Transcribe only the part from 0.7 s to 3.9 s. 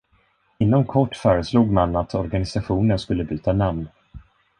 kort föreslog man att organisationen skulle byta namn.